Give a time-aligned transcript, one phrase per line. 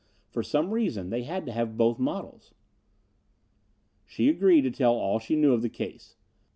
[0.31, 2.55] For some reason they had to have both models."
[4.07, 6.15] She agreed to tell all she knew of the case.